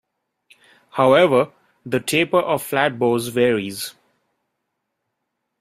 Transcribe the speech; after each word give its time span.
However, 0.89 1.51
the 1.85 1.99
taper 1.99 2.39
of 2.39 2.63
flatbows 2.63 3.27
varies. 3.29 3.93